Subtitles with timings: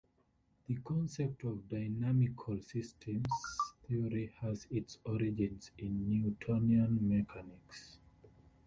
[0.67, 3.27] The concept of dynamical systems
[3.87, 7.99] theory has its origins in Newtonian mechanics.